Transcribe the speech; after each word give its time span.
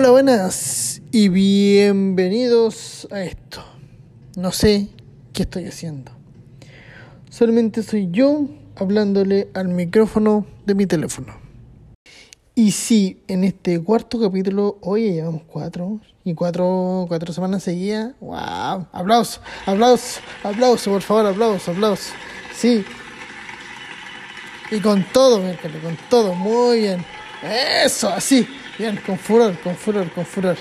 Hola, 0.00 0.12
buenas 0.12 1.02
y 1.12 1.28
bienvenidos 1.28 3.06
a 3.10 3.20
esto. 3.20 3.62
No 4.34 4.50
sé 4.50 4.88
qué 5.34 5.42
estoy 5.42 5.66
haciendo. 5.66 6.10
Solamente 7.28 7.82
soy 7.82 8.08
yo 8.10 8.46
hablándole 8.76 9.50
al 9.52 9.68
micrófono 9.68 10.46
de 10.64 10.74
mi 10.74 10.86
teléfono. 10.86 11.34
Y 12.54 12.70
sí, 12.70 13.22
en 13.28 13.44
este 13.44 13.78
cuarto 13.84 14.18
capítulo, 14.18 14.78
hoy 14.80 15.12
llevamos 15.12 15.42
cuatro 15.46 16.00
y 16.24 16.32
cuatro, 16.32 17.04
cuatro 17.06 17.34
semanas 17.34 17.62
seguidas. 17.62 18.14
¡Wow! 18.20 18.86
Aplausos, 18.92 19.42
aplausos, 19.66 20.20
aplausos, 20.42 20.88
por 20.90 21.02
favor, 21.02 21.26
aplausos, 21.26 21.68
aplausos. 21.68 22.12
Sí. 22.54 22.86
Y 24.70 24.80
con 24.80 25.04
todo, 25.12 25.42
con 25.82 25.98
todo, 26.08 26.34
muy 26.34 26.78
bien. 26.78 27.04
Eso, 27.42 28.08
así. 28.08 28.48
Bien, 28.80 28.98
con 29.04 29.18
furor, 29.18 29.60
con 29.62 29.76
furor, 29.76 30.10
con 30.10 30.24
furor. 30.24 30.56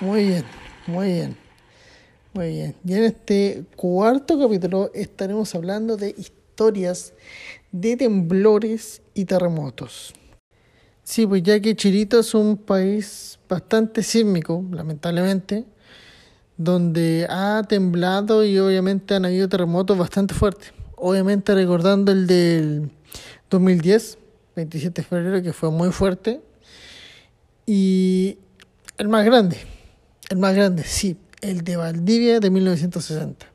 Muy 0.00 0.24
bien, 0.24 0.44
muy 0.88 1.12
bien. 1.12 1.36
Muy 2.34 2.48
bien. 2.48 2.74
Y 2.84 2.94
en 2.94 3.04
este 3.04 3.62
cuarto 3.76 4.36
capítulo 4.36 4.90
estaremos 4.92 5.54
hablando 5.54 5.96
de 5.96 6.12
historias 6.18 7.12
de 7.70 7.96
temblores 7.96 9.00
y 9.14 9.26
terremotos. 9.26 10.12
Sí, 11.04 11.24
pues 11.24 11.44
ya 11.44 11.60
que 11.60 11.76
Chirito 11.76 12.18
es 12.18 12.34
un 12.34 12.56
país 12.56 13.38
bastante 13.48 14.02
sísmico, 14.02 14.64
lamentablemente, 14.72 15.66
donde 16.56 17.28
ha 17.30 17.62
temblado 17.68 18.44
y 18.44 18.58
obviamente 18.58 19.14
han 19.14 19.24
habido 19.24 19.48
terremotos 19.48 19.96
bastante 19.96 20.34
fuertes. 20.34 20.72
Obviamente 20.96 21.54
recordando 21.54 22.10
el 22.10 22.26
del 22.26 22.90
2010, 23.50 24.18
27 24.56 25.02
de 25.02 25.06
febrero, 25.06 25.42
que 25.44 25.52
fue 25.52 25.70
muy 25.70 25.92
fuerte, 25.92 26.40
y 27.66 28.38
el 28.96 29.08
más 29.08 29.24
grande, 29.26 29.58
el 30.30 30.38
más 30.38 30.54
grande, 30.54 30.84
sí, 30.84 31.16
el 31.40 31.64
de 31.64 31.76
Valdivia 31.76 32.38
de 32.38 32.48
1960. 32.48 33.46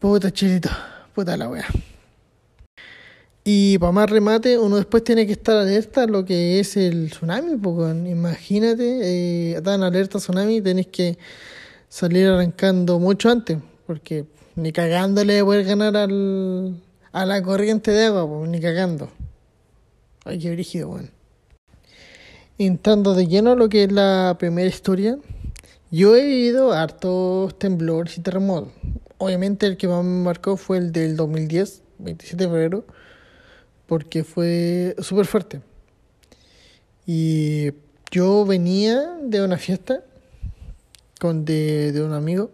Puta 0.00 0.32
chilito, 0.32 0.68
puta 1.14 1.36
la 1.36 1.48
wea. 1.48 1.66
Y 3.44 3.78
para 3.78 3.92
más 3.92 4.10
remate, 4.10 4.58
uno 4.58 4.76
después 4.76 5.04
tiene 5.04 5.26
que 5.26 5.32
estar 5.32 5.56
alerta 5.56 6.02
a 6.02 6.06
lo 6.06 6.24
que 6.24 6.58
es 6.58 6.76
el 6.76 7.10
tsunami, 7.10 7.56
porque 7.56 7.90
imagínate, 8.10 9.52
eh, 9.52 9.60
dan 9.62 9.82
alerta 9.82 10.18
tsunami 10.18 10.60
tenés 10.60 10.88
que 10.88 11.16
salir 11.88 12.26
arrancando 12.26 12.98
mucho 12.98 13.30
antes, 13.30 13.58
porque 13.86 14.24
ni 14.56 14.72
cagándole 14.72 15.38
a 15.38 15.44
poder 15.44 15.64
ganar 15.64 15.96
al, 15.96 16.82
a 17.12 17.26
la 17.26 17.42
corriente 17.42 17.92
de 17.92 18.06
agua, 18.06 18.26
pues, 18.26 18.50
ni 18.50 18.60
cagando. 18.60 19.10
Ay, 20.24 20.38
qué 20.38 20.50
brígido, 20.50 20.88
bueno 20.88 21.13
entrando 22.58 23.14
de 23.14 23.26
lleno 23.26 23.52
a 23.52 23.56
lo 23.56 23.68
que 23.68 23.84
es 23.84 23.92
la 23.92 24.36
primera 24.38 24.68
historia, 24.68 25.18
yo 25.90 26.16
he 26.16 26.24
vivido 26.24 26.72
hartos 26.72 27.58
temblores 27.58 28.18
y 28.18 28.20
terremotos. 28.20 28.72
Obviamente 29.18 29.66
el 29.66 29.76
que 29.76 29.88
más 29.88 30.04
me 30.04 30.22
marcó 30.22 30.56
fue 30.56 30.78
el 30.78 30.92
del 30.92 31.16
2010, 31.16 31.82
27 31.98 32.44
de 32.44 32.50
febrero, 32.50 32.84
porque 33.86 34.24
fue 34.24 34.96
súper 34.98 35.26
fuerte. 35.26 35.60
Y 37.06 37.72
yo 38.10 38.44
venía 38.44 39.18
de 39.22 39.44
una 39.44 39.58
fiesta 39.58 40.02
con 41.20 41.44
de, 41.44 41.92
de 41.92 42.02
un 42.02 42.12
amigo 42.12 42.50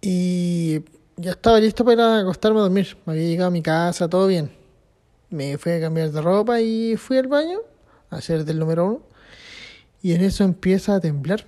y 0.00 0.80
ya 1.16 1.32
estaba 1.32 1.58
listo 1.60 1.84
para 1.84 2.20
acostarme 2.20 2.60
a 2.60 2.62
dormir. 2.62 2.96
Me 3.04 3.12
había 3.12 3.26
llegado 3.26 3.48
a 3.48 3.50
mi 3.50 3.62
casa, 3.62 4.08
todo 4.08 4.26
bien. 4.26 4.50
Me 5.30 5.58
fui 5.58 5.72
a 5.72 5.80
cambiar 5.80 6.10
de 6.10 6.20
ropa 6.22 6.60
y 6.60 6.96
fui 6.96 7.18
al 7.18 7.26
baño 7.26 7.60
hacer 8.10 8.44
del 8.44 8.58
número 8.58 8.86
uno. 8.86 9.00
Y 10.02 10.12
en 10.12 10.22
eso 10.22 10.44
empieza 10.44 10.94
a 10.94 11.00
temblar. 11.00 11.44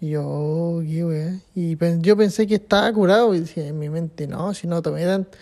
Y 0.00 0.10
yo, 0.10 0.22
oh, 0.24 0.80
qué 0.80 1.38
Y 1.54 1.76
yo 2.00 2.16
pensé 2.16 2.46
que 2.46 2.56
estaba 2.56 2.92
curado. 2.92 3.34
Y 3.34 3.40
decía 3.40 3.66
en 3.66 3.78
mi 3.78 3.88
mente, 3.88 4.26
no, 4.26 4.54
si 4.54 4.66
no 4.66 4.82
tomé 4.82 5.04
tanto. 5.04 5.36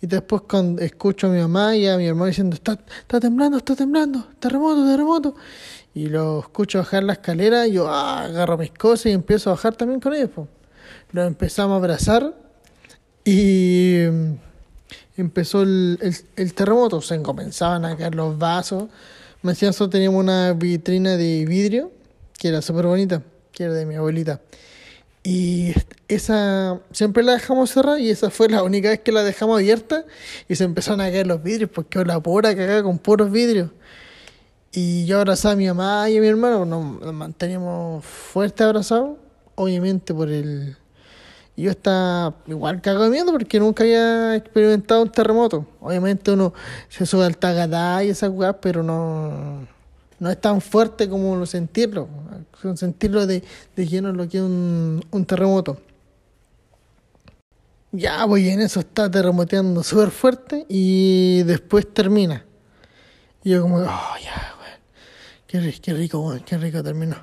Y 0.00 0.06
después 0.06 0.42
cuando 0.48 0.82
escucho 0.82 1.28
a 1.28 1.30
mi 1.30 1.40
mamá 1.40 1.76
y 1.76 1.86
a 1.86 1.96
mi 1.96 2.06
hermano 2.06 2.26
diciendo, 2.26 2.54
está, 2.54 2.72
está 2.72 3.20
temblando, 3.20 3.58
está 3.58 3.76
temblando, 3.76 4.26
terremoto, 4.40 4.84
terremoto. 4.84 5.34
Y 5.94 6.06
lo 6.06 6.40
escucho 6.40 6.78
bajar 6.78 7.04
la 7.04 7.12
escalera 7.12 7.66
y 7.66 7.72
yo 7.72 7.88
ah, 7.88 8.24
agarro 8.24 8.58
mis 8.58 8.72
cosas 8.72 9.06
y 9.06 9.10
empiezo 9.10 9.50
a 9.50 9.54
bajar 9.54 9.74
también 9.76 10.00
con 10.00 10.14
ellos. 10.14 10.30
Pues. 10.34 10.48
Lo 11.12 11.24
empezamos 11.24 11.74
a 11.74 11.76
abrazar 11.76 12.34
y 13.24 14.04
mm, 14.10 14.32
empezó 15.18 15.62
el, 15.62 15.98
el, 16.00 16.16
el 16.36 16.54
terremoto. 16.54 17.00
Se 17.00 17.20
comenzaban 17.22 17.84
a 17.84 17.96
caer 17.96 18.14
los 18.14 18.36
vasos. 18.38 18.84
Me 19.42 19.52
decían, 19.52 19.70
nosotros 19.70 19.90
teníamos 19.90 20.20
una 20.20 20.52
vitrina 20.52 21.16
de 21.16 21.44
vidrio 21.46 21.90
que 22.38 22.48
era 22.48 22.62
súper 22.62 22.86
bonita, 22.86 23.22
que 23.52 23.64
era 23.64 23.72
de 23.72 23.86
mi 23.86 23.96
abuelita. 23.96 24.40
Y 25.24 25.72
esa 26.08 26.80
siempre 26.90 27.22
la 27.22 27.32
dejamos 27.32 27.70
cerrada 27.70 28.00
y 28.00 28.10
esa 28.10 28.30
fue 28.30 28.48
la 28.48 28.62
única 28.62 28.90
vez 28.90 29.00
que 29.00 29.12
la 29.12 29.22
dejamos 29.22 29.58
abierta 29.58 30.04
y 30.48 30.56
se 30.56 30.64
empezaron 30.64 31.00
a 31.00 31.10
caer 31.10 31.26
los 31.26 31.42
vidrios 31.42 31.70
porque 31.72 32.04
la 32.04 32.20
pura 32.20 32.54
cagada 32.56 32.82
con 32.82 32.98
puros 32.98 33.30
vidrios. 33.30 33.70
Y 34.72 35.06
yo 35.06 35.18
abrazaba 35.18 35.52
a 35.52 35.56
mi 35.56 35.66
mamá 35.66 36.08
y 36.10 36.16
a 36.16 36.20
mi 36.20 36.26
hermano, 36.26 36.64
nos 36.64 37.12
manteníamos 37.12 38.04
fuerte 38.04 38.64
abrazados, 38.64 39.18
obviamente 39.54 40.14
por 40.14 40.30
el 40.30 40.76
yo 41.56 41.70
estaba 41.70 42.34
igual 42.46 42.80
cagado 42.80 43.04
de 43.04 43.10
miedo 43.10 43.30
porque 43.30 43.60
nunca 43.60 43.84
había 43.84 44.36
experimentado 44.36 45.02
un 45.02 45.10
terremoto. 45.10 45.66
Obviamente 45.80 46.30
uno 46.30 46.54
se 46.88 47.04
sube 47.04 47.26
al 47.26 47.36
tagadá 47.36 48.02
y 48.02 48.08
esas 48.08 48.30
weas, 48.30 48.56
pero 48.60 48.82
no, 48.82 49.66
no 50.18 50.30
es 50.30 50.40
tan 50.40 50.60
fuerte 50.60 51.08
como 51.08 51.36
lo 51.36 51.44
sentirlo. 51.44 52.08
Sentirlo 52.74 53.26
de, 53.26 53.42
de 53.76 53.86
lleno 53.86 54.12
lo 54.12 54.28
que 54.28 54.38
es 54.38 54.42
un, 54.42 55.04
un 55.10 55.24
terremoto. 55.26 55.78
Ya, 57.90 58.24
voy 58.24 58.48
en 58.48 58.62
eso 58.62 58.80
está 58.80 59.10
terremoteando 59.10 59.82
súper 59.82 60.10
fuerte 60.10 60.64
y 60.68 61.42
después 61.42 61.92
termina. 61.92 62.46
Y 63.44 63.50
yo 63.50 63.62
como, 63.62 63.76
oh, 63.76 64.16
ya, 64.24 64.54
weón. 64.58 64.80
Qué, 65.46 65.80
qué 65.82 65.92
rico, 65.92 66.20
weón, 66.20 66.40
qué 66.40 66.56
rico 66.56 66.82
terminó. 66.82 67.16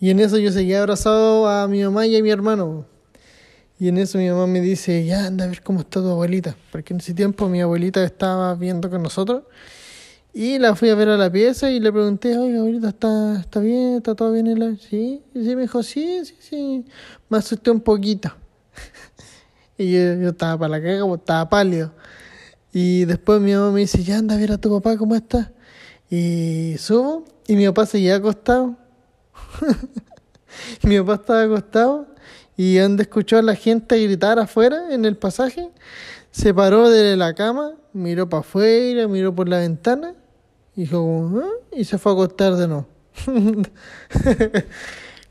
Y 0.00 0.08
en 0.08 0.20
eso 0.20 0.38
yo 0.38 0.50
seguía 0.50 0.80
abrazado 0.80 1.46
a 1.46 1.68
mi 1.68 1.82
mamá 1.84 2.06
y 2.06 2.16
a 2.16 2.22
mi 2.22 2.30
hermano. 2.30 2.86
Y 3.84 3.88
en 3.88 3.98
eso 3.98 4.16
mi 4.16 4.30
mamá 4.30 4.46
me 4.46 4.62
dice, 4.62 5.04
ya 5.04 5.26
anda 5.26 5.44
a 5.44 5.48
ver 5.48 5.62
cómo 5.62 5.80
está 5.80 6.00
tu 6.00 6.08
abuelita. 6.08 6.56
Porque 6.72 6.94
en 6.94 7.00
ese 7.00 7.12
tiempo 7.12 7.50
mi 7.50 7.60
abuelita 7.60 8.02
estaba 8.02 8.54
viendo 8.54 8.88
con 8.88 9.02
nosotros. 9.02 9.42
Y 10.32 10.58
la 10.58 10.74
fui 10.74 10.88
a 10.88 10.94
ver 10.94 11.10
a 11.10 11.18
la 11.18 11.30
pieza 11.30 11.70
y 11.70 11.80
le 11.80 11.92
pregunté, 11.92 12.38
oye, 12.38 12.56
abuelita, 12.56 12.88
¿está, 12.88 13.40
está 13.40 13.60
bien? 13.60 13.96
¿Está 13.96 14.14
todo 14.14 14.32
bien? 14.32 14.46
En 14.46 14.58
la... 14.58 14.74
Sí, 14.76 15.22
y 15.34 15.38
me 15.54 15.60
dijo, 15.60 15.82
sí, 15.82 16.24
sí, 16.24 16.34
sí. 16.40 16.84
Me 17.28 17.36
asusté 17.36 17.70
un 17.70 17.82
poquito. 17.82 18.32
y 19.76 19.92
yo, 19.92 20.14
yo, 20.14 20.30
estaba 20.30 20.60
para 20.60 20.78
la 20.78 20.82
caga, 20.82 21.06
pues, 21.06 21.20
estaba 21.20 21.50
pálido. 21.50 21.92
Y 22.72 23.04
después 23.04 23.38
mi 23.42 23.52
mamá 23.52 23.70
me 23.70 23.80
dice, 23.80 24.02
ya 24.02 24.16
anda 24.16 24.34
a 24.34 24.38
ver 24.38 24.52
a 24.52 24.56
tu 24.56 24.70
papá 24.70 24.96
cómo 24.96 25.14
está. 25.14 25.52
Y 26.08 26.76
subo 26.78 27.26
y 27.46 27.54
mi 27.54 27.66
papá 27.66 27.84
seguía 27.84 28.16
acostado. 28.16 28.76
mi 30.84 30.98
papá 31.00 31.16
estaba 31.16 31.42
acostado 31.42 32.13
y 32.56 32.76
donde 32.76 33.04
escuchó 33.04 33.38
a 33.38 33.42
la 33.42 33.54
gente 33.54 34.02
gritar 34.02 34.38
afuera 34.38 34.94
en 34.94 35.04
el 35.04 35.16
pasaje, 35.16 35.70
se 36.30 36.52
paró 36.54 36.90
de 36.90 37.16
la 37.16 37.34
cama, 37.34 37.72
miró 37.92 38.28
para 38.28 38.40
afuera, 38.40 39.08
miró 39.08 39.34
por 39.34 39.48
la 39.48 39.58
ventana 39.58 40.14
dijo, 40.76 41.30
¿Ah? 41.36 41.48
y 41.72 41.84
se 41.84 41.98
fue 41.98 42.12
a 42.12 42.14
acostar 42.14 42.56
de 42.56 42.68
nuevo. 42.68 42.86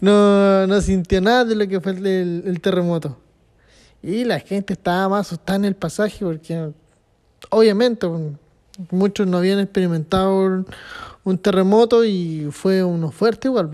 no, 0.02 0.68
no 0.68 0.82
sintió 0.82 1.22
nada 1.22 1.46
de 1.46 1.56
lo 1.56 1.68
que 1.68 1.82
fue 1.82 1.92
el, 1.92 2.60
terremoto. 2.62 3.18
Y 4.02 4.24
la 4.26 4.40
gente 4.40 4.74
estaba 4.74 5.10
más 5.10 5.28
asustada 5.28 5.58
en 5.58 5.66
el 5.66 5.76
pasaje 5.76 6.26
porque 6.26 6.72
obviamente 7.50 8.08
muchos 8.90 9.28
no 9.28 9.38
habían 9.38 9.60
experimentado 9.60 10.66
un, 11.24 11.38
terremoto 11.38 12.04
y 12.04 12.50
fue 12.52 12.84
uno 12.84 13.12
fuerte 13.12 13.48
igual. 13.48 13.70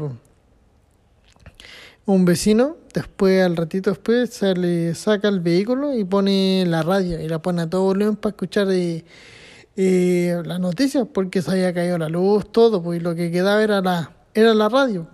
Un 2.14 2.26
vecino, 2.26 2.76
después 2.92 3.44
al 3.44 3.56
ratito 3.56 3.92
después, 3.92 4.32
se 4.32 4.56
le 4.56 4.96
saca 4.96 5.28
el 5.28 5.42
vehículo 5.42 5.96
y 5.96 6.04
pone 6.04 6.66
la 6.68 6.82
radio 6.82 7.22
y 7.22 7.28
la 7.28 7.40
pone 7.40 7.62
a 7.62 7.70
todo 7.70 7.84
volumen 7.84 8.16
para 8.16 8.32
escuchar 8.32 8.68
eh, 8.72 9.06
eh, 9.76 10.42
las 10.44 10.60
noticias 10.60 11.06
porque 11.14 11.44
se 11.44 11.52
había 11.52 11.72
caído 11.72 12.00
la 12.00 12.10
luz, 12.10 12.52
todo, 12.52 12.82
pues 12.82 13.04
lo 13.04 13.14
que 13.14 13.30
quedaba 13.30 13.62
era 13.64 13.80
la, 13.82 14.12
era 14.34 14.56
la 14.56 14.70
radio. 14.70 15.08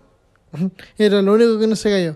era 0.98 1.22
lo 1.22 1.34
único 1.34 1.60
que 1.60 1.68
no 1.68 1.76
se 1.76 1.90
cayó. 1.90 2.16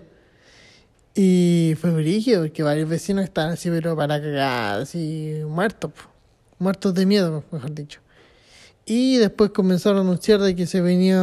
Y 1.14 1.74
fue 1.78 1.90
brígido 1.90 2.40
porque 2.40 2.62
varios 2.62 2.88
vecinos 2.88 3.24
estaban 3.24 3.52
así, 3.52 3.68
pero 3.68 3.94
para 3.94 4.18
cagar, 4.18 4.80
así 4.80 5.42
muertos, 5.46 5.92
muertos 6.58 6.94
de 6.94 7.04
miedo, 7.04 7.44
mejor 7.52 7.74
dicho. 7.74 8.00
Y 8.92 9.18
después 9.18 9.52
comenzaron 9.52 9.98
a 9.98 10.00
anunciar 10.00 10.40
de 10.40 10.56
que 10.56 10.66
se 10.66 10.80
venía 10.80 11.20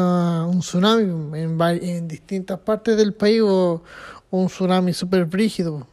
un 0.47 0.61
tsunami 0.61 1.37
en, 1.37 1.61
en 1.61 2.07
distintas 2.07 2.59
partes 2.59 2.95
del 2.95 3.13
país 3.13 3.41
o, 3.43 3.83
un 4.31 4.47
tsunami 4.47 4.93
súper 4.93 5.25
brígido. 5.25 5.85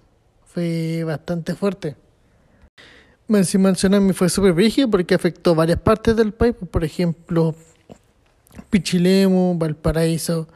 Fue 0.45 1.03
bastante 1.03 1.57
fuerte. 1.57 1.97
Encima 3.29 3.71
el 3.71 3.75
tsunami 3.75 4.13
fue 4.13 4.29
súper 4.29 4.53
brígido 4.53 4.89
porque 4.89 5.17
afectó 5.17 5.57
varias 5.57 5.81
partes 5.81 6.15
del 6.15 6.33
país. 6.33 6.55
Por 6.71 6.85
ejemplo, 6.85 7.57
Pichilemu, 8.71 9.59
Valparaíso, 9.59 10.47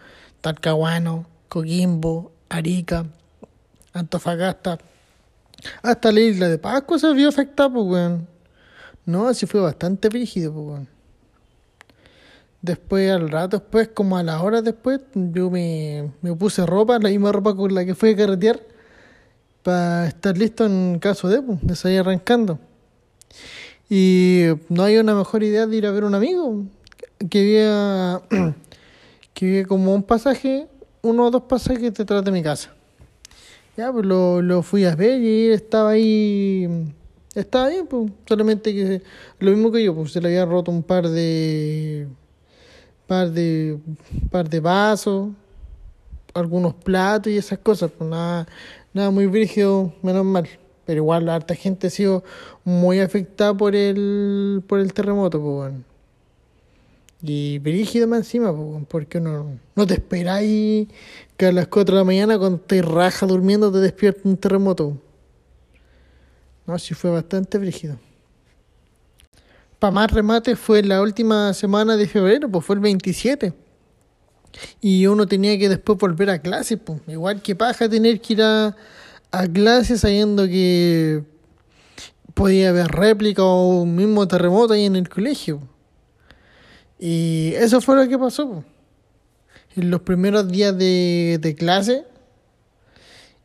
Talcahuano, 0.41 1.27
Coquimbo, 1.49 2.31
Arica, 2.49 3.07
Antofagasta, 3.93 4.79
hasta 5.83 6.13
la 6.13 6.21
isla 6.21 6.49
de 6.49 6.59
Pascua 6.59 6.97
se 6.97 7.13
vio 7.13 7.29
afectada, 7.29 7.73
pues, 7.73 7.87
weón. 7.87 8.29
No, 9.05 9.27
así 9.27 9.47
fue 9.47 9.61
bastante 9.61 10.09
rígido, 10.09 10.53
pues. 10.53 10.98
Después, 12.61 13.11
al 13.11 13.31
rato 13.31 13.59
después, 13.59 13.89
como 13.95 14.17
a 14.17 14.23
las 14.23 14.43
horas 14.43 14.65
después, 14.65 15.01
yo 15.15 15.49
me, 15.49 16.11
me 16.23 16.35
puse 16.35 16.67
ropa, 16.67 16.99
la 16.99 17.09
misma 17.09 17.31
ropa 17.31 17.55
con 17.55 17.73
la 17.73 17.85
que 17.85 17.95
fui 17.95 18.11
a 18.11 18.17
carretear, 18.17 18.61
para 19.63 20.09
estar 20.09 20.37
listo 20.37 20.67
en 20.67 20.99
caso 20.99 21.29
de, 21.29 21.41
pues, 21.41 21.59
de 21.63 21.77
salir 21.77 22.01
arrancando. 22.01 22.59
Y 23.89 24.45
no 24.69 24.83
hay 24.83 24.99
una 24.99 25.15
mejor 25.15 25.43
idea 25.45 25.67
de 25.67 25.77
ir 25.77 25.87
a 25.87 25.93
ver 25.93 26.05
un 26.05 26.15
amigo 26.15 26.65
que 27.31 27.41
había, 27.41 28.23
que 29.35 29.47
había 29.47 29.65
como 29.67 29.95
un 29.95 30.03
pasaje, 30.03 30.67
uno 31.03 31.27
o 31.27 31.31
dos 31.31 31.43
pasajes 31.43 31.95
detrás 31.95 32.25
de 32.25 32.33
mi 32.33 32.43
casa. 32.43 32.75
Ya, 33.77 33.93
pues 33.93 34.05
lo, 34.05 34.43
lo 34.43 34.63
fui 34.63 34.85
a 34.85 34.97
ver 34.97 35.23
y 35.23 35.49
estaba 35.51 35.91
ahí, 35.91 36.69
estaba 37.37 37.69
bien, 37.69 37.87
pues, 37.87 38.11
solamente 38.27 38.75
que 38.75 39.03
lo 39.39 39.53
mismo 39.53 39.71
que 39.71 39.85
yo, 39.85 39.95
pues 39.95 40.11
se 40.11 40.21
le 40.21 40.29
había 40.29 40.45
roto 40.45 40.73
un 40.73 40.83
par 40.83 41.09
de, 41.09 42.09
par 43.09 43.33
de, 43.33 43.79
par 44.31 44.49
de 44.49 44.61
vasos, 44.61 45.31
algunos 46.35 46.75
platos 46.75 47.33
y 47.33 47.39
esas 47.39 47.59
cosas, 47.59 47.91
pues 47.91 48.09
nada, 48.09 48.47
nada 48.93 49.11
muy 49.11 49.27
brígido, 49.27 49.93
menos 50.03 50.25
mal. 50.25 50.49
Pero 50.85 50.99
igual 50.99 51.27
la 51.27 51.35
harta 51.35 51.55
gente 51.55 51.89
ha 51.89 51.91
sido 51.91 52.23
muy 52.65 53.01
afectada 53.01 53.55
por 53.57 53.75
el, 53.75 54.63
por 54.67 54.79
el 54.79 54.93
terremoto, 54.93 55.41
pues. 55.43 55.75
Y 57.21 57.59
brígido 57.59 58.07
más 58.07 58.21
encima, 58.21 58.55
pues, 58.55 58.85
porque 58.89 59.19
uno 59.19 59.59
no 59.75 59.87
te 59.87 59.95
esperáis 59.95 60.87
que 61.37 61.47
a 61.47 61.53
las 61.53 61.67
4 61.67 61.97
de 61.97 62.01
la 62.01 62.05
mañana 62.05 62.39
cuando 62.39 62.61
te 62.61 62.81
raja 62.83 63.27
durmiendo 63.27 63.73
te 63.73 63.79
despierta 63.79 64.21
un 64.25 64.37
terremoto. 64.37 64.97
No, 66.67 66.79
sí 66.79 66.95
fue 66.95 67.11
bastante 67.11 67.59
brígido. 67.59 67.99
Para 69.79 69.91
más 69.93 70.11
remate 70.11 70.57
fue 70.57 70.83
la 70.83 71.01
última 71.01 71.55
semana 71.55 71.97
de 71.97 72.07
febrero, 72.07 72.51
pues 72.51 72.65
fue 72.65 72.77
el 72.77 72.81
27. 72.81 73.53
Y 74.81 75.07
uno 75.07 75.27
tenía 75.27 75.59
que 75.59 75.69
después 75.69 75.99
volver 75.99 76.31
a 76.31 76.41
clase, 76.41 76.77
pues. 76.77 77.01
Igual 77.07 77.43
que 77.43 77.55
paja 77.55 77.89
tener 77.89 78.21
que 78.21 78.33
ir 78.33 78.43
a, 78.43 78.77
a 79.31 79.47
clase 79.47 79.97
sabiendo 79.97 80.47
que 80.47 81.23
podía 82.35 82.71
haber 82.71 82.89
réplica 82.89 83.43
o 83.43 83.83
un 83.83 83.95
mismo 83.95 84.27
terremoto 84.27 84.73
ahí 84.75 84.85
en 84.85 84.97
el 84.97 85.09
colegio. 85.09 85.61
Y 86.99 87.53
eso 87.57 87.81
fue 87.81 87.97
lo 87.97 88.09
que 88.09 88.19
pasó. 88.19 88.65
En 89.77 89.91
los 89.91 90.01
primeros 90.01 90.49
días 90.49 90.77
de, 90.77 91.39
de 91.41 91.55
clase 91.55 92.05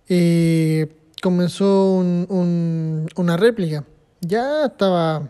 eh, 0.09 0.95
comenzó 1.21 1.93
un, 1.93 2.25
un, 2.29 3.07
una 3.15 3.37
réplica. 3.37 3.85
Ya 4.21 4.65
estaba, 4.65 5.29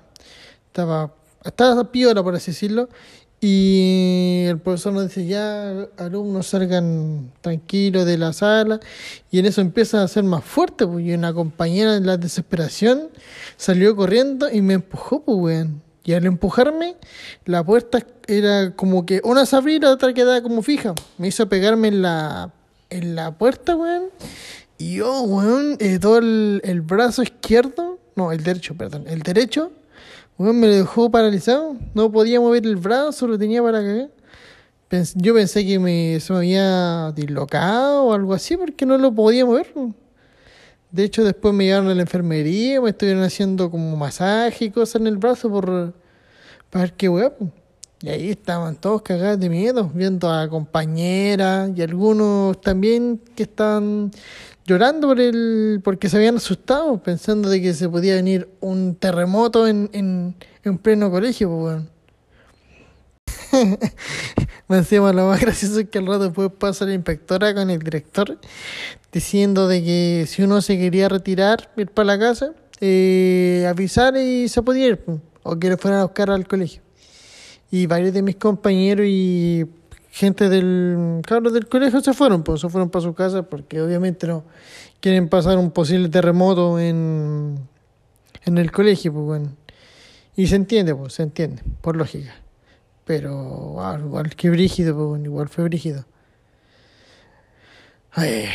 estaba, 0.74 1.14
estaba 1.46 1.92
piola, 1.92 2.24
por 2.24 2.34
así 2.34 2.50
decirlo. 2.50 2.90
Y 3.40 4.46
el 4.48 4.58
profesor 4.58 4.94
nos 4.94 5.04
dice, 5.04 5.26
ya 5.28 5.88
alumnos 5.98 6.48
salgan 6.48 7.32
tranquilos 7.42 8.06
de 8.06 8.18
la 8.18 8.34
sala. 8.34 8.80
Y 9.30 9.40
en 9.40 9.46
eso 9.46 9.62
empieza 9.62 10.02
a 10.02 10.08
ser 10.08 10.24
más 10.24 10.44
fuerte, 10.44 10.88
pues. 10.88 11.06
Y 11.06 11.14
una 11.14 11.32
compañera 11.34 11.96
en 11.96 12.08
la 12.08 12.18
desesperación 12.18 13.10
salió 13.56 13.96
corriendo 13.96 14.50
y 14.50 14.62
me 14.62 14.76
empujó, 14.76 15.22
pues, 15.24 15.38
weón. 15.38 15.82
Y 16.06 16.14
al 16.14 16.26
empujarme, 16.26 16.96
la 17.46 17.64
puerta 17.64 18.00
era 18.28 18.76
como 18.76 19.06
que 19.06 19.22
una 19.24 19.46
se 19.46 19.56
abría 19.56 19.76
y 19.76 19.80
la 19.80 19.92
otra 19.92 20.14
quedaba 20.14 20.42
como 20.42 20.64
fija. 20.64 20.96
Me 21.18 21.28
hizo 21.28 21.48
pegarme 21.48 21.90
en 21.90 22.02
la, 22.02 22.52
en 22.90 23.16
la 23.16 23.38
puerta, 23.38 23.76
weón. 23.76 24.06
Y 24.78 24.96
yo, 24.96 25.22
weón, 25.22 25.78
eh, 25.80 26.00
todo 26.00 26.18
el, 26.18 26.62
el, 26.64 26.82
brazo 26.82 27.22
izquierdo, 27.22 28.00
no, 28.16 28.32
el 28.32 28.44
derecho, 28.44 28.76
perdón, 28.76 29.06
el 29.08 29.22
derecho, 29.22 29.72
weón, 30.38 30.60
me 30.60 30.68
lo 30.68 30.74
dejó 30.74 31.10
paralizado. 31.10 31.76
No 31.94 32.12
podía 32.12 32.40
mover 32.40 32.66
el 32.66 32.76
brazo, 32.76 33.28
lo 33.28 33.38
tenía 33.38 33.62
para 33.62 33.82
cagar. 33.82 34.10
Yo 35.16 35.34
pensé 35.34 35.66
que 35.66 35.80
me, 35.80 36.20
se 36.20 36.32
me 36.34 36.40
había 36.40 37.12
dislocado 37.16 38.06
o 38.06 38.14
algo 38.14 38.34
así 38.34 38.56
porque 38.56 38.86
no 38.86 38.98
lo 38.98 39.12
podía 39.12 39.44
mover. 39.44 39.74
De 40.92 41.04
hecho, 41.04 41.24
después 41.24 41.54
me 41.56 41.66
llevaron 41.66 41.90
a 41.90 41.96
la 41.96 42.02
enfermería, 42.04 42.80
me 42.80 42.92
estuvieron 42.92 43.24
haciendo 43.24 43.72
como 43.72 43.96
masaje 43.98 44.66
y 44.66 44.70
cosas 44.70 45.02
en 45.02 45.08
el 45.08 45.18
brazo 45.18 45.50
por 45.50 45.94
para 46.70 46.86
ver 46.86 46.94
qué 46.94 47.10
huevo. 47.10 47.52
Y 48.02 48.10
ahí 48.10 48.30
estaban 48.32 48.76
todos 48.76 49.02
cagados 49.02 49.40
de 49.40 49.50
miedo, 49.50 49.90
viendo 49.94 50.30
a 50.30 50.48
compañeras 50.50 51.72
y 51.76 51.82
algunos 51.82 52.60
también 52.62 53.20
que 53.36 53.44
estaban 53.44 54.12
llorando 54.66 55.08
por 55.10 55.20
el 55.20 55.82
porque 55.84 56.10
se 56.10 56.18
habían 56.18 56.38
asustado, 56.38 57.02
pensando 57.02 57.50
de 57.50 57.62
que 57.62 57.74
se 57.74 57.90
podía 57.90 58.16
venir 58.16 58.50
un 58.60 58.96
terremoto 58.96 59.68
en, 59.68 59.90
en, 59.94 60.36
en 60.64 60.78
pleno 60.78 61.12
colegio, 61.12 61.50
pues. 61.50 61.82
Me 64.68 64.82
lo 64.82 65.28
más 65.28 65.42
gracioso 65.42 65.82
es 65.82 65.90
que 65.90 66.00
al 66.00 66.08
rato 66.08 66.24
después 66.26 66.50
pasa 66.58 66.86
la 66.86 66.94
inspectora 66.94 67.54
con 67.54 67.70
el 67.70 67.80
director 67.80 68.40
diciendo 69.12 69.68
de 69.68 69.84
que 69.84 70.26
si 70.28 70.42
uno 70.42 70.62
se 70.62 70.78
quería 70.78 71.08
retirar, 71.08 71.72
ir 71.78 71.92
para 71.92 72.08
la 72.08 72.20
casa, 72.20 72.54
eh, 72.82 73.66
avisar 73.70 74.18
y 74.18 74.50
se 74.50 74.62
podía 74.64 74.88
ir, 74.88 75.06
o 75.44 75.58
que 75.58 75.70
le 75.70 75.78
fueran 75.78 76.00
a 76.00 76.04
buscar 76.06 76.32
al 76.32 76.48
colegio. 76.48 76.82
Y 77.70 77.86
varios 77.86 78.14
de 78.14 78.22
mis 78.22 78.36
compañeros 78.36 79.06
y 79.08 79.66
gente 80.14 80.48
del 80.48 81.24
cabros 81.26 81.54
del 81.54 81.68
colegio 81.68 82.00
se 82.02 82.14
fueron, 82.14 82.44
pues 82.44 82.62
se 82.62 82.70
fueron 82.70 82.92
para 82.92 83.02
su 83.02 83.16
casa 83.16 83.42
porque 83.42 83.82
obviamente 83.82 84.28
no 84.28 84.44
quieren 85.00 85.28
pasar 85.28 85.58
un 85.58 85.72
posible 85.72 86.08
terremoto 86.08 86.80
en, 86.80 87.58
en 88.46 88.58
el 88.60 88.72
colegio, 88.72 89.12
pues 89.12 89.26
bueno. 89.26 89.56
Y 90.36 90.46
se 90.46 90.56
entiende, 90.56 90.94
pues 90.94 91.14
se 91.14 91.24
entiende, 91.24 91.64
por 91.82 91.96
lógica. 91.96 92.36
Pero 93.06 93.76
igual 94.00 94.36
que 94.36 94.52
brígido, 94.52 94.96
pues 94.96 95.26
igual 95.26 95.50
fue 95.50 95.64
brígido. 95.64 96.06
Ay. 98.12 98.46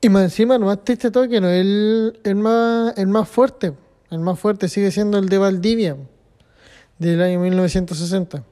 Y 0.00 0.08
más 0.08 0.22
encima, 0.22 0.58
lo 0.58 0.66
más 0.66 0.84
triste 0.84 1.10
todo 1.10 1.28
que 1.28 1.40
no 1.40 1.48
el, 1.48 2.20
el, 2.22 2.36
más, 2.36 2.96
el 2.96 3.08
más 3.08 3.28
fuerte. 3.28 3.72
El 4.10 4.20
más 4.20 4.38
fuerte 4.38 4.68
sigue 4.68 4.92
siendo 4.92 5.18
el 5.18 5.28
de 5.28 5.38
Valdivia, 5.38 5.96
del 7.00 7.20
año 7.20 7.40
1960. 7.40 8.44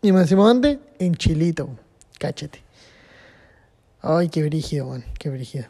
Y 0.00 0.12
más 0.12 0.22
encima, 0.22 0.44
¿dónde? 0.44 0.78
En 0.98 1.14
Chilito, 1.16 1.68
cáchate. 2.18 2.62
Ay, 4.00 4.28
qué 4.28 4.44
brígido, 4.44 4.86
man, 4.86 5.04
qué 5.18 5.28
brígido. 5.28 5.66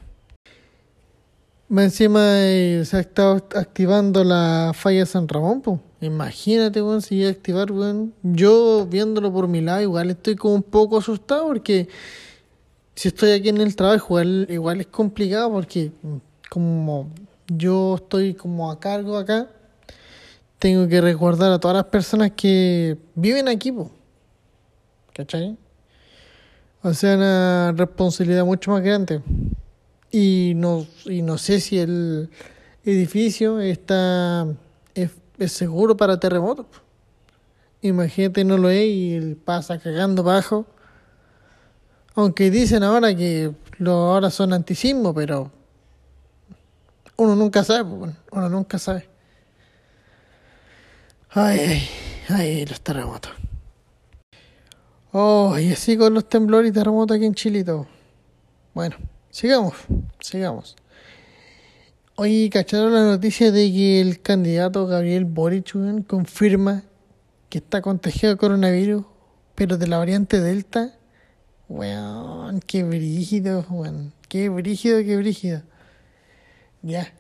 Más 1.69 1.85
encima 1.85 2.21
eh, 2.45 2.83
se 2.85 2.97
ha 2.99 3.01
estado 3.01 3.37
activando 3.57 4.25
la 4.25 4.73
falla 4.75 5.07
San 5.07 5.29
Ramón, 5.29 5.63
pues. 5.63 5.81
Imagínate, 6.01 6.83
weón, 6.83 7.01
si 7.01 7.17
iba 7.17 7.29
a 7.29 7.33
activar, 7.33 7.73
weón. 7.73 8.13
Yo 8.23 8.87
viéndolo 8.87 9.33
por 9.33 9.49
mi 9.49 9.63
lado, 9.63 9.81
igual 9.81 10.11
estoy 10.11 10.37
como 10.37 10.55
un 10.55 10.63
poco 10.63 10.99
asustado 10.99 11.47
porque 11.47 11.89
si 12.95 13.09
estoy 13.09 13.33
aquí 13.33 13.49
en 13.49 13.59
el 13.59 13.75
trabajo, 13.77 14.21
igual, 14.21 14.47
igual 14.51 14.81
es 14.81 14.87
complicado 14.89 15.53
porque 15.53 15.91
como 16.51 17.11
yo 17.47 17.97
estoy 17.97 18.35
como 18.35 18.71
a 18.71 18.79
cargo 18.79 19.17
acá, 19.17 19.49
tengo 20.59 20.87
que 20.87 21.01
recordar 21.01 21.51
a 21.53 21.59
todas 21.59 21.77
las 21.77 21.87
personas 21.87 22.33
que 22.33 22.99
viven 23.15 23.49
aquí, 23.49 23.73
po. 23.73 23.91
¿Cachai? 25.19 25.59
O 26.83 26.95
sea, 26.95 27.17
una 27.17 27.73
responsabilidad 27.73 28.45
mucho 28.45 28.71
más 28.71 28.83
grande. 28.83 29.21
Y 30.13 30.53
no, 30.55 30.87
y 31.07 31.23
no 31.23 31.39
sé 31.39 31.59
si 31.61 31.81
el 31.81 32.31
edificio 32.85 33.59
está 33.59 34.47
es, 34.95 35.11
seguro 35.53 35.97
para 35.97 36.21
terremotos. 36.21 36.67
Imagínate, 37.83 38.45
no 38.45 38.59
lo 38.59 38.71
es 38.71 38.87
y 38.87 39.35
pasa 39.45 39.79
cagando 39.79 40.23
bajo 40.23 40.67
aunque 42.15 42.51
dicen 42.51 42.83
ahora 42.83 43.15
que 43.15 43.53
los 43.79 43.95
ahora 43.95 44.31
son 44.31 44.53
antisismo, 44.53 45.15
pero 45.15 45.53
uno 47.17 47.37
nunca 47.37 47.63
sabe, 47.63 47.83
uno 48.33 48.49
nunca 48.49 48.77
sabe. 48.77 49.09
Ay, 51.31 51.61
ay, 51.61 51.89
ay, 52.29 52.67
los 52.67 52.81
terremotos. 52.81 53.31
Oh, 55.13 55.59
y 55.59 55.73
así 55.73 55.97
con 55.97 56.15
los 56.15 56.29
temblores 56.29 56.71
y 56.71 56.75
terremotos 56.75 57.17
aquí 57.17 57.27
en 57.27 57.35
Chilito. 57.35 57.87
Bueno, 58.75 58.97
sigamos, 59.31 59.75
sigamos. 60.21 60.77
Hoy 62.17 62.51
cacharon 62.51 62.93
la 62.93 63.05
noticia 63.05 63.51
de 63.51 63.73
que 63.73 64.01
el 64.01 64.21
candidato 64.21 64.87
Gabriel 64.87 65.25
Boric 65.25 65.73
confirma 66.07 66.83
que 67.49 67.59
está 67.59 67.81
contagiado 67.81 68.35
de 68.35 68.39
coronavirus, 68.39 69.05
pero 69.55 69.79
de 69.79 69.87
la 69.87 69.99
variante 69.99 70.41
Delta 70.41 70.99
Weón, 71.69 72.61
qué 72.61 72.83
brígido, 72.83 73.65
weón. 73.69 74.15
Qué 74.29 74.49
brígido, 74.49 75.05
qué 75.05 75.17
brígido. 75.19 75.63
Ya. 76.83 77.13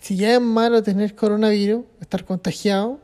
Si 0.00 0.16
ya 0.16 0.34
es 0.34 0.40
malo 0.40 0.82
tener 0.84 1.16
coronavirus, 1.16 1.84
estar 2.00 2.24
contagiado, 2.24 3.00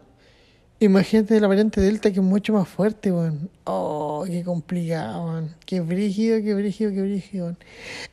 Imagínate 0.81 1.41
la 1.41 1.47
variante 1.47 1.81
Delta 1.81 2.13
que 2.13 2.19
es 2.21 2.25
mucho 2.25 2.53
más 2.53 2.69
fuerte, 2.69 3.13
weón. 3.13 3.49
Oh, 3.65 4.25
qué 4.27 4.43
complicado, 4.43 5.27
weón. 5.27 5.55
Qué 5.65 5.81
brígido, 5.81 6.43
qué 6.43 6.55
brígido, 6.55 6.91
qué 6.91 7.01
brígido, 7.01 7.45
weón. 7.47 7.59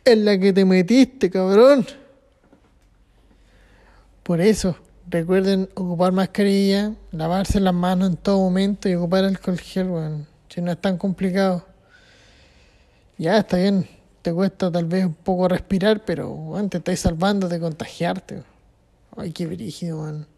Es 0.06 0.18
la 0.18 0.40
que 0.40 0.54
te 0.54 0.64
metiste, 0.64 1.30
cabrón. 1.30 1.86
Por 4.24 4.40
eso, 4.40 4.78
recuerden 5.10 5.70
ocupar 5.74 6.14
mascarilla, 6.14 6.94
lavarse 7.12 7.60
las 7.60 7.74
manos 7.74 8.10
en 8.10 8.18
todo 8.18 8.38
momento 8.38 8.88
y 8.88 8.96
ocupar 8.96 9.26
alcohol 9.26 9.60
gel, 9.60 9.90
weón. 9.90 10.28
Si 10.48 10.62
no 10.62 10.72
es 10.72 10.80
tan 10.80 10.98
complicado. 10.98 11.66
Ya, 13.18 13.40
está 13.40 13.58
bien. 13.58 13.88
Te 14.22 14.32
cuesta 14.32 14.72
tal 14.72 14.86
vez 14.86 15.06
un 15.06 15.16
poco 15.16 15.48
respirar, 15.48 16.06
pero, 16.06 16.30
weón, 16.30 16.70
te 16.70 16.78
estáis 16.78 17.00
salvando 17.00 17.50
de 17.50 17.60
contagiarte. 17.60 18.44
Ay, 19.18 19.32
qué 19.32 19.48
brígido, 19.48 20.02
weón. 20.02 20.31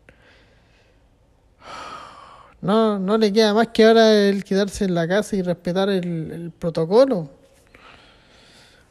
No, 2.63 2.98
no 2.98 3.17
le 3.17 3.34
queda 3.34 3.53
más 3.53 3.67
que 3.74 3.84
ahora 3.84 4.29
el 4.29 4.46
quedarse 4.46 4.86
en 4.86 4.96
la 4.96 5.05
casa 5.05 5.36
y 5.36 5.41
respetar 5.41 5.89
el, 5.89 6.53
protocolo. 6.58 7.29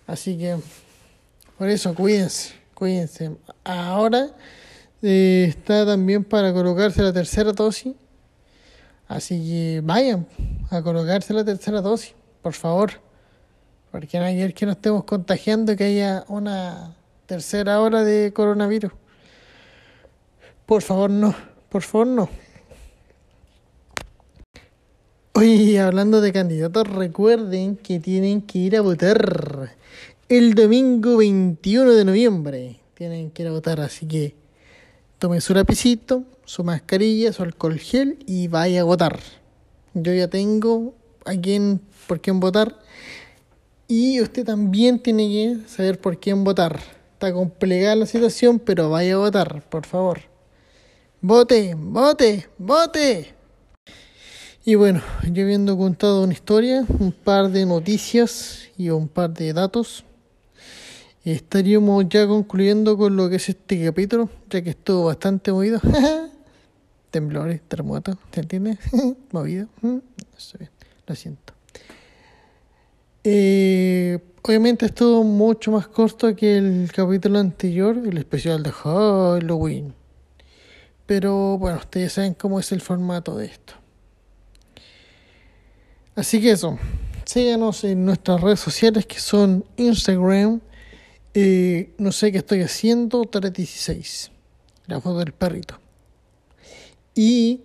Así 0.06 0.36
que, 0.36 0.58
por 1.56 1.70
eso, 1.70 1.94
cuídense, 1.94 2.52
cuídense. 2.74 3.34
Ahora 3.64 4.28
eh, 5.00 5.46
está 5.48 5.86
también 5.86 6.22
para 6.22 6.52
colocarse 6.52 7.00
la 7.00 7.14
tercera 7.14 7.54
dosis. 7.54 7.94
Así 9.08 9.40
que 9.40 9.80
vayan 9.82 10.26
a 10.68 10.82
colocarse 10.82 11.32
la 11.32 11.42
tercera 11.42 11.80
dosis, 11.80 12.14
por 12.42 12.52
favor. 12.52 13.00
Porque 13.90 14.18
no 14.18 14.26
hay 14.26 14.52
que 14.52 14.66
nos 14.66 14.76
estemos 14.76 15.04
contagiando 15.04 15.74
que 15.76 15.84
haya 15.84 16.26
una 16.28 16.94
tercera 17.24 17.80
hora 17.80 18.04
de 18.04 18.34
coronavirus. 18.34 18.92
Por 20.66 20.82
favor, 20.82 21.08
no. 21.08 21.34
Por 21.70 21.80
favor, 21.80 22.06
no. 22.06 22.41
Oye, 25.42 25.80
hablando 25.80 26.20
de 26.20 26.32
candidatos, 26.32 26.86
recuerden 26.86 27.74
que 27.74 27.98
tienen 27.98 28.42
que 28.42 28.60
ir 28.60 28.76
a 28.76 28.80
votar 28.80 29.74
el 30.28 30.54
domingo 30.54 31.16
21 31.16 31.94
de 31.94 32.04
noviembre. 32.04 32.80
Tienen 32.94 33.32
que 33.32 33.42
ir 33.42 33.48
a 33.48 33.50
votar, 33.50 33.80
así 33.80 34.06
que 34.06 34.36
tomen 35.18 35.40
su 35.40 35.52
lapicito, 35.52 36.22
su 36.44 36.62
mascarilla, 36.62 37.32
su 37.32 37.42
alcohol 37.42 37.76
gel 37.80 38.18
y 38.24 38.46
vaya 38.46 38.82
a 38.82 38.84
votar. 38.84 39.18
Yo 39.94 40.14
ya 40.14 40.28
tengo 40.28 40.94
a 41.24 41.32
quién, 41.32 41.80
por 42.06 42.20
quién 42.20 42.38
votar 42.38 42.78
y 43.88 44.20
usted 44.20 44.44
también 44.44 45.00
tiene 45.00 45.26
que 45.26 45.68
saber 45.68 46.00
por 46.00 46.20
quién 46.20 46.44
votar. 46.44 46.78
Está 47.14 47.32
complicada 47.32 47.96
la 47.96 48.06
situación, 48.06 48.60
pero 48.60 48.90
vaya 48.90 49.14
a 49.14 49.18
votar, 49.18 49.68
por 49.68 49.86
favor. 49.86 50.20
Vote, 51.20 51.74
vote, 51.76 52.48
vote. 52.58 53.41
Y 54.64 54.76
bueno, 54.76 55.02
yo 55.28 55.42
habiendo 55.42 55.76
contado 55.76 56.22
una 56.22 56.34
historia, 56.34 56.86
un 57.00 57.10
par 57.10 57.50
de 57.50 57.66
noticias 57.66 58.68
y 58.78 58.90
un 58.90 59.08
par 59.08 59.30
de 59.34 59.52
datos, 59.52 60.04
estaríamos 61.24 62.08
ya 62.08 62.28
concluyendo 62.28 62.96
con 62.96 63.16
lo 63.16 63.28
que 63.28 63.36
es 63.36 63.48
este 63.48 63.84
capítulo, 63.84 64.30
ya 64.48 64.62
que 64.62 64.70
estuvo 64.70 65.06
bastante 65.06 65.50
movido. 65.50 65.80
Temblores, 67.10 67.60
terremotos, 67.66 68.16
¿te 68.30 68.42
entiendes? 68.42 68.78
movido. 69.32 69.66
Mm, 69.80 69.98
lo 71.08 71.14
siento. 71.16 71.54
Eh, 73.24 74.20
obviamente 74.42 74.86
estuvo 74.86 75.24
mucho 75.24 75.72
más 75.72 75.88
corto 75.88 76.36
que 76.36 76.56
el 76.56 76.88
capítulo 76.94 77.40
anterior, 77.40 77.98
el 77.98 78.16
especial 78.16 78.62
de 78.62 78.70
Halloween. 78.70 79.92
Pero 81.06 81.58
bueno, 81.58 81.78
ustedes 81.78 82.12
saben 82.12 82.34
cómo 82.34 82.60
es 82.60 82.70
el 82.70 82.80
formato 82.80 83.36
de 83.36 83.46
esto. 83.46 83.81
Así 86.14 86.40
que 86.40 86.50
eso, 86.50 86.78
síganos 87.24 87.84
en 87.84 88.04
nuestras 88.04 88.40
redes 88.40 88.60
sociales 88.60 89.06
que 89.06 89.18
son 89.18 89.64
Instagram, 89.76 90.60
no 91.98 92.12
sé 92.12 92.32
qué 92.32 92.38
estoy 92.38 92.60
haciendo, 92.60 93.24
316, 93.24 94.30
la 94.86 95.00
foto 95.00 95.20
del 95.20 95.32
perrito. 95.32 95.78
Y 97.14 97.62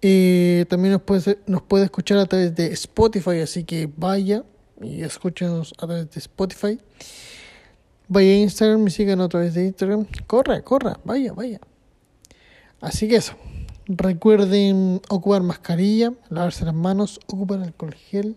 eh, 0.00 0.64
también 0.68 0.92
nos 0.92 1.02
puede, 1.02 1.38
nos 1.46 1.62
puede 1.62 1.84
escuchar 1.84 2.18
a 2.18 2.26
través 2.26 2.54
de 2.54 2.72
Spotify, 2.72 3.40
así 3.40 3.64
que 3.64 3.90
vaya 3.96 4.44
y 4.80 5.02
escúchenos 5.02 5.74
a 5.78 5.86
través 5.86 6.10
de 6.10 6.18
Spotify. 6.20 6.80
Vaya 8.08 8.30
a 8.30 8.36
Instagram 8.36 8.86
y 8.88 8.90
sigan 8.90 9.20
a 9.20 9.28
través 9.28 9.54
de 9.54 9.66
Instagram. 9.66 10.06
Corra, 10.26 10.62
corra, 10.62 10.98
vaya, 11.04 11.32
vaya. 11.32 11.60
Así 12.80 13.08
que 13.08 13.16
eso. 13.16 13.34
Recuerden 13.92 15.02
ocupar 15.08 15.42
mascarilla, 15.42 16.12
lavarse 16.28 16.64
las 16.64 16.74
manos, 16.74 17.18
ocupar 17.26 17.60
alcohol 17.60 17.92
gel, 17.92 18.36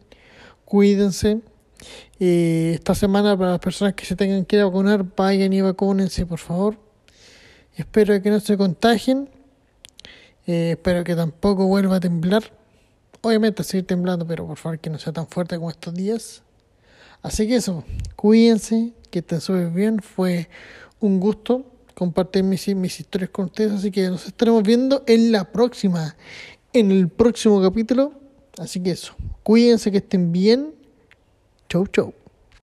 cuídense. 0.66 1.42
Eh, 2.20 2.72
esta 2.74 2.96
semana 2.96 3.38
para 3.38 3.52
las 3.52 3.60
personas 3.60 3.94
que 3.94 4.04
se 4.04 4.16
tengan 4.16 4.46
que 4.46 4.56
ir 4.56 4.64
a 4.64 4.66
vacunar, 4.66 5.06
vayan 5.16 5.54
y 5.54 5.62
vacúnense 5.62 6.26
por 6.26 6.40
favor. 6.40 6.80
Espero 7.76 8.20
que 8.20 8.32
no 8.32 8.40
se 8.40 8.58
contagien. 8.58 9.30
Eh, 10.48 10.72
espero 10.72 11.04
que 11.04 11.16
tampoco 11.16 11.68
vuelva 11.68 11.98
a 11.98 12.00
temblar. 12.00 12.52
Obviamente 13.22 13.64
seguir 13.64 13.86
temblando, 13.86 14.26
pero 14.26 14.48
por 14.48 14.58
favor 14.58 14.80
que 14.80 14.90
no 14.90 14.98
sea 14.98 15.14
tan 15.14 15.28
fuerte 15.28 15.58
como 15.58 15.70
estos 15.70 15.94
días. 15.94 16.42
Así 17.22 17.48
que 17.48 17.58
eso, 17.58 17.84
cuídense, 18.16 18.94
que 19.12 19.20
estén 19.20 19.40
súper 19.40 19.70
bien. 19.70 20.02
Fue 20.02 20.50
un 21.00 21.20
gusto 21.20 21.73
compartir 22.04 22.44
mis, 22.44 22.68
mis 22.76 23.00
historias 23.00 23.30
con 23.30 23.46
ustedes. 23.46 23.72
Así 23.74 23.92
que 23.92 24.10
nos 24.10 24.28
estaremos 24.28 24.64
viendo 24.64 25.04
en 25.08 25.32
la 25.32 25.52
próxima, 25.52 26.16
en 26.74 26.92
el 26.92 27.08
próximo 27.10 27.62
capítulo. 27.62 28.14
Así 28.58 28.82
que 28.82 28.92
eso, 28.92 29.14
cuídense 29.44 29.92
que 29.92 29.98
estén 29.98 30.32
bien. 30.32 30.74
Chau, 31.70 31.88
chau. 31.88 32.14